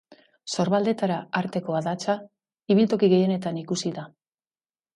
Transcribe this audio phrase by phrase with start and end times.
[0.53, 2.17] Sorbaldetara arteko adatsa
[2.77, 4.11] ibiltoki gehienetan ikusi da.